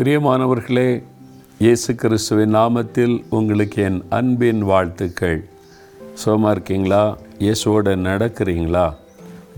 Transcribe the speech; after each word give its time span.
பிரியமானவர்களே 0.00 1.02
இயேசு 1.58 1.94
கிறிஸ்துவின் 1.94 2.54
நாமத்தில் 2.54 3.24
உங்களுக்கு 3.30 3.82
என் 3.82 4.04
அன்பின் 4.08 4.62
வாழ்த்துக்கள். 4.62 5.44
சோமா 6.24 6.50
இருக்கீங்களா? 6.50 7.18
இயேசுவோடு 7.38 7.92
நடக்கிறீங்களா? 8.04 8.94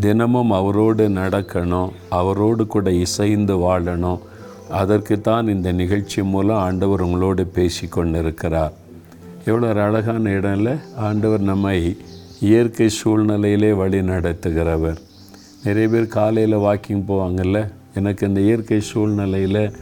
தினமும் 0.01 0.51
அவரோடு 0.51 1.09
நடக்கணும் 1.09 1.91
அவரோடு 2.09 2.67
கூட 2.67 2.91
இசைந்து 2.93 3.57
வாழணும். 3.57 4.19
அதற்கு 4.71 5.21
தான் 5.21 5.49
இந்த 5.49 5.73
நிகழ்ச்சி 5.73 6.23
மூலம் 6.23 6.57
ஆண்டவர் 6.57 7.01
உங்களோடு 7.01 7.47
பேசி 7.47 7.89
கொண்டு 7.89 8.19
இருக்கிறார் 8.19 8.73
எவ்வளோ 9.45 9.69
ஒரு 9.69 9.81
அழகான 9.81 10.31
இடம் 10.31 10.57
இல்லை 10.57 10.73
ஆண்டவர் 10.97 11.41
நம்மை 11.41 11.97
இயற்கை 12.41 12.91
சூழ்நிலையிலே 13.05 13.77
வழி 13.77 14.01
நடத்துகிறவர். 14.01 14.99
நிறைய 15.65 15.89
பேர் 15.89 16.07
காலையில் 16.07 16.59
வாக்கிங் 16.59 17.07
போவாங்கல்ல 17.09 17.71
எனக்கு 17.95 18.29
இந்த 18.29 18.41
இயற்கை 18.41 18.81
சூழ்நிலையில் 18.81 19.73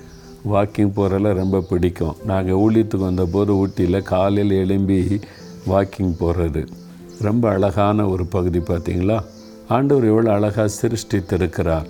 வாக்கிங் 0.48 0.92
போகிறதெல்லாம் 0.96 1.40
ரொம்ப 1.42 1.60
பிடிக்கும். 1.60 2.16
நாங்கள் 2.24 2.56
ஊழியத்துக்கு 2.56 3.08
வந்தபோது 3.08 3.56
ஊட்டியில் 3.56 4.02
காலையில் 4.02 4.50
எழும்பி 4.50 5.20
வாக்கிங் 5.68 6.14
போகிறது 6.18 6.68
ரொம்ப 7.20 7.48
அழகான 7.48 8.08
ஒரு 8.08 8.26
பகுதி 8.26 8.58
பார்த்தீங்களா 8.58 9.24
ஆண்டவர் 9.68 10.04
எவ்வளோ 10.04 10.32
அழகாக 10.32 10.70
சிருஷ்டித்திருக்கிறார். 10.82 11.86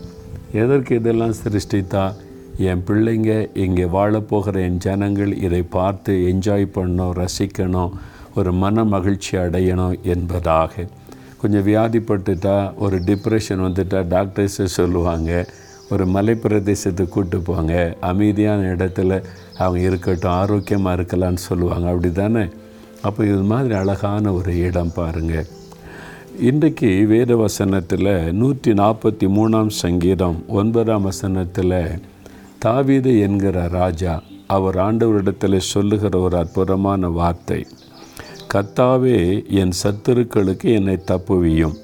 எதற்கு 0.53 0.95
இதெல்லாம் 0.95 1.35
சிருஷ்டித்தா? 1.45 2.13
என் 2.59 2.83
பிள்ளைங்க 2.87 3.49
இங்கே 3.55 3.85
வாழப்போகிற 3.85 4.55
என் 4.55 4.77
ஜனங்கள் 4.77 5.37
இதை 5.37 5.63
பார்த்து 5.63 6.13
என்ஜாய் 6.13 6.67
பண்ணணும் 6.75 7.25
ரசிக்கணும் 7.25 7.91
ஒரு 8.35 8.53
மன 8.53 8.85
மகிழ்ச்சி 8.85 9.37
அடையணும் 9.37 10.01
என்பதாக. 10.03 10.87
கொஞ்சம் 11.41 11.67
வியாதிப்பட்டுட்டா 11.67 12.75
ஒரு 12.77 12.97
டிப்ரெஷன் 12.99 13.65
வந்துட்டால் 13.67 14.11
டாக்டர்ஸை 14.17 14.65
சொல்லுவாங்க 14.65 15.47
ஒரு 15.93 16.05
மலை 16.15 16.35
பிரதேசத்தை 16.43 17.05
கூப்பிட்டு 17.09 17.39
போவாங்க. 17.47 17.75
அமைதியான 18.11 18.61
இடத்துல 18.75 19.23
அவங்க 19.63 19.81
இருக்கட்டும் 19.89 20.37
ஆரோக்கியமாக 20.41 20.97
இருக்கலாம்னு 20.99 21.43
சொல்லுவாங்க. 21.49 21.87
அப்படி 21.93 22.11
தானே 22.13 22.45
அப்போ 23.09 23.21
இது 23.25 23.43
மாதிரி 23.53 23.75
அழகான 23.75 24.33
ஒரு 24.33 24.53
இடம் 24.67 24.93
பாருங்கள் 24.93 25.49
இன்றைக்கு 26.49 26.91
வேத 27.07 27.37
வசனத்தில் 27.37 28.11
நூற்றி 28.41 28.73
நாற்பத்தி 28.73 29.27
மூணாம் 29.37 29.71
சங்கீதம் 29.83 30.39
ஒன்பதாம் 30.61 31.07
வசனத்தில் 31.09 31.79
தாவீது 32.59 33.13
என்கிற 33.21 33.67
ராஜா 33.69 34.15
அவர் 34.57 34.77
ஆண்டவரிடத்தில் 34.79 35.69
சொல்லுகிற 35.73 36.19
ஒரு 36.19 36.37
அற்புதமான 36.37 37.09
வார்த்தை. 37.19 37.61
கத்தாவே 38.53 39.19
என் 39.61 39.75
சத்துருக்களுக்கு 39.83 40.69
என்னை 40.79 40.97
தப்புவியும். 41.11 41.77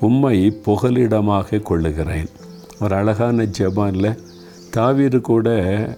உம்மை 0.00 0.36
புகலிடமாக 0.66 1.62
கொள்ளுகிறேன். 1.70 2.30
ஒரு 2.80 2.94
அழகான 2.94 3.44
ஜபம் 3.44 3.92
இல்லை 3.92 4.10
தாவீர் 4.76 5.20
கூட 5.20 5.48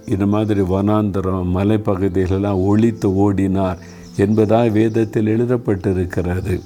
இது 0.06 0.26
மாதிரி 0.26 0.60
வனாந்தரம் 0.60 1.50
மலைப்பகுதிகளெல்லாம் 1.56 2.64
ஒழித்து 2.64 3.08
ஓடினார் 3.08 3.78
என்பதாக 4.16 4.68
வேதத்தில் 4.68 5.26
எழுதப்பட்டிருக்கிறது. 5.26 6.60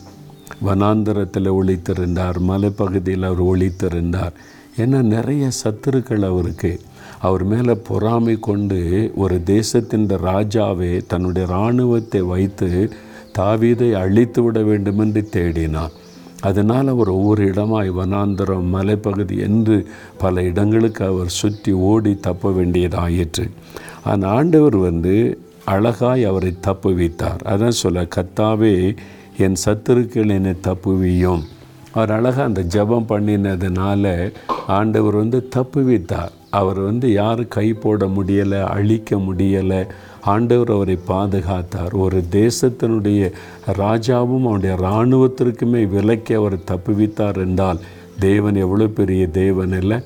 வனாந்தரத்தில் 0.64 1.50
ஒழித்திருந்தார் 1.50 2.39
மலைப்பகுதியில் 2.48 3.25
அவர் 3.25 3.42
ஒழித்திருந்தார். 3.42 4.34
ஏன்னா 4.77 5.03
நிறைய 5.03 5.48
சத்துருக்கள் 5.64 6.25
அவருக்கு. 6.25 6.81
அவர் 7.20 7.44
மேலே 7.44 7.75
பொறாமை 7.75 8.37
கொண்டு 8.41 9.12
ஒரு 9.17 9.42
தேசத்தின் 9.42 10.06
ராஜாவே 10.06 11.03
தன்னுடைய 11.06 11.48
இராணுவத்தை 11.48 12.20
வைத்து 12.20 12.92
தாவீதை 13.39 13.92
அழித்து 13.92 14.42
விட 14.42 14.62
வேண்டுமென்று 14.62 15.28
தேடினார். 15.33 15.94
அதனால் 16.41 16.89
அவர் 16.89 17.09
ஒவ்வொரு 17.09 17.45
இடமாய் 17.45 17.91
வனாந்தரம் 17.91 18.69
மலைப்பகுதி 18.73 19.39
என்று 19.39 19.89
பல 20.19 20.43
இடங்களுக்கு 20.43 21.05
அவர் 21.05 21.28
சுற்றி 21.28 21.73
ஓடி 21.73 22.17
தப்ப 22.20 22.51
வேண்டியதாயிற்று. 22.51 23.51
அந்த 24.05 24.28
ஆண்டவர் 24.28 24.77
வந்து 24.77 25.41
அழகாய் 25.65 26.25
அவரை 26.25 26.56
தப்புவித்தார் 26.66 27.43
அதான் 27.43 27.81
சொல்ல 27.83 28.03
கத்தாவே 28.03 28.97
என் 29.38 29.56
சத்துருக்கள் 29.65 30.33
என்னை 30.33 30.55
தப்புவியும் 30.62 31.43
அவர் 31.93 32.10
அழகாக 32.10 32.44
அந்த 32.44 32.62
ஜபம் 32.62 33.06
பண்ணினதுனால 33.09 34.33
ஆண்டவர் 34.66 35.15
வந்து 35.15 35.49
தப்புவித்தார் 35.56 36.33
அவர் 36.56 36.81
வந்து 36.81 37.09
யாரும் 37.12 37.49
கை 37.49 37.69
போட 37.75 38.06
முடியலை 38.17 38.61
அழிக்க 38.75 39.17
முடியலை 39.27 39.81
ஆண்டவர் 40.25 40.71
அவரை 40.71 40.97
பாதுகாத்தார். 41.09 41.93
ஒரு 41.94 42.19
தேசத்தினுடைய 42.31 43.21
ராஜாவும் 43.78 44.47
அவனுடைய 44.47 44.75
இராணுவத்திற்குமே 44.81 45.83
விலக்கி 45.89 46.34
அவர் 46.34 46.56
தப்புவித்தார் 46.71 47.39
என்றால் 47.45 47.83
தேவன் 48.21 48.59
எவ்வளோ 48.65 48.89
பெரிய 48.95 49.22
தேவன் 49.34 49.75
இல்லை 49.81 49.99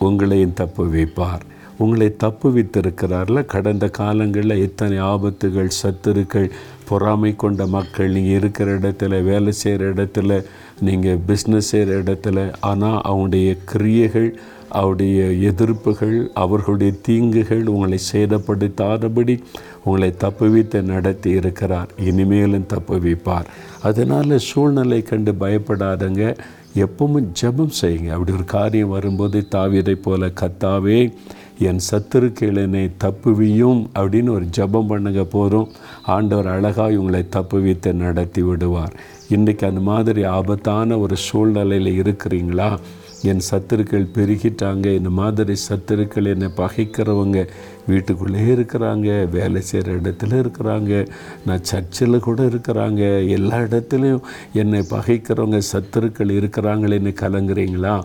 உங்களையும் 0.00 0.58
தப்பு 0.62 0.84
வைப்பார் 0.94 1.44
உங்களை 1.78 2.08
தப்பு 2.16 2.48
வைத்திருக்கிறார்ல 2.50 3.38
கடந்த 3.46 3.86
காலங்களில் 3.98 4.62
எத்தனை 4.62 4.98
ஆபத்துகள் 5.06 5.76
சத்துருக்கள் 5.80 6.48
பொறாமை 6.88 7.32
கொண்ட 7.36 7.62
மக்கள் 7.66 8.12
நீங்கள் 8.12 8.38
இருக்கிற 8.38 8.68
இடத்துல 8.78 9.18
வேலை 9.22 9.52
செய்கிற 9.52 9.90
இடத்துல 9.92 10.38
நீங்கள் 10.80 11.20
பிஸ்னஸ் 11.28 11.70
செய்கிற 11.70 11.98
இடத்துல 12.02 12.44
ஆனால் 12.60 13.00
அவங்களுடைய 13.08 13.50
கிரியைகள் 13.64 14.28
அவருடைய 14.68 15.52
எதிர்ப்புகள் 15.52 16.28
அவர்களுடைய 16.34 16.92
தீங்குகள் 17.08 17.66
உங்களை 17.66 17.98
சேதப்படுத்தாதபடி 18.12 19.42
உங்களை 19.84 20.14
தப்புவித்து 20.18 20.82
நடத்தி 20.82 21.30
இருக்கிறார். 21.30 21.88
இனிமேலும் 21.98 22.66
தப்புவிப்பார். 22.74 23.44
அதனால் 23.82 24.38
சூழ்நிலை 24.38 25.02
கண்டு 25.02 25.32
பயப்படாதங்க. 25.32 26.38
எப்பவும் 26.74 27.28
ஜெபம் 27.40 27.70
செய்யுங்க. 27.82 28.08
அப்படி 28.08 28.32
ஒரு 28.32 28.44
காரியம் 28.46 28.88
வரும்போது 28.88 29.46
தாவியதை 29.54 29.94
போல 29.94 30.26
கத்தாவே 30.26 31.12
என் 31.58 31.78
சத்துருக்கள் 31.90 32.90
தப்புவியும் 33.04 33.86
அப்படின்னு 33.94 34.30
ஒரு 34.30 34.46
ஜெபம் 34.56 34.86
பண்ணுங்க 34.86 35.24
போதும். 35.24 35.68
ஆண்டவர் 36.02 36.46
அழகாக 36.46 36.98
உங்களை 36.98 37.26
தப்புவித்து 37.36 37.92
நடத்தி 37.92 38.42
விடுவார். 38.42 38.92
இன்றைக்கி 39.28 39.64
அந்த 39.64 39.80
மாதிரி 39.80 40.24
ஆபத்தான 40.24 40.98
ஒரு 40.98 41.16
சூழ்நிலையில் 41.16 42.02
இருக்கிறீங்களா? 42.02 42.78
என் 43.26 43.40
சத்துருக்கள் 43.50 44.06
பெருகிட்டாங்க 44.14 44.86
இந்த 44.94 45.10
மாதிரி 45.10 45.54
சத்துருக்கள் 45.68 46.30
என்னை 46.32 46.48
பகைக்கிறவங்க 46.56 47.48
வீட்டுக்குள்ளே 47.86 48.42
இருக்கிறாங்க 48.54 49.28
வேலை 49.28 49.60
செய்கிற 49.60 49.94
இடத்துல 49.96 50.34
இருக்கிறாங்க 50.36 51.06
நான் 51.46 51.64
சர்ச்சில் 51.64 52.18
கூட 52.18 52.42
இருக்கிறாங்க 52.42 53.28
எல்லா 53.28 53.58
இடத்துலையும் 53.58 54.22
என்னை 54.52 54.80
பகைக்கிறவங்க 54.90 55.60
சத்துருக்கள் 55.72 56.32
இருக்கிறாங்களேன்னு 56.40 57.12
கலங்குறீங்களா? 57.22 58.04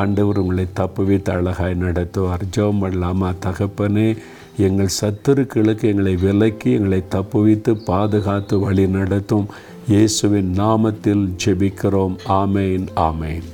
ஆண்டவர் 0.00 0.38
உங்களை 0.38 0.66
தப்பு 0.72 1.04
வைத்து 1.04 1.32
அழகாய் 1.32 1.82
நடத்துவார் 1.82 2.46
ஜோம் 2.56 2.80
பண்ணலாமா 2.82 3.30
தகப்பனே 3.46 4.08
எங்கள் 4.56 4.96
சத்துருக்களுக்கு 5.00 5.84
எங்களை 5.92 6.16
விலக்கி 6.16 6.72
எங்களை 6.72 7.02
தப்புவித்து 7.10 7.74
பாதுகாத்து 7.84 8.58
வழி 8.60 8.86
நடத்தும் 8.88 9.46
இயேசுவின் 9.88 10.52
நாமத்தில் 10.56 11.24
ஜெபிக்கிறோம். 11.44 12.16
ஆமேன் 12.40 12.86
ஆமேன். 12.96 13.46